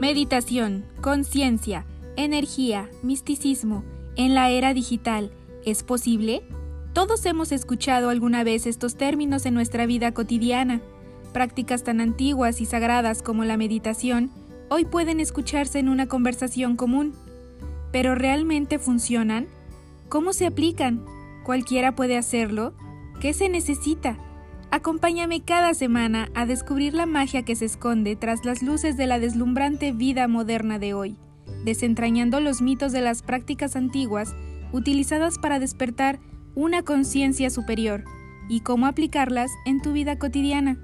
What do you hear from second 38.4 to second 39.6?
y cómo aplicarlas